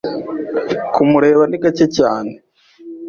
kumureba 0.93 1.43
ni 1.47 1.57
gake 1.63 1.85
cyane 1.97 2.31